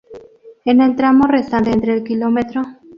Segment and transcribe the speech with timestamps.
[0.65, 2.63] En el tramo restante entre el Km.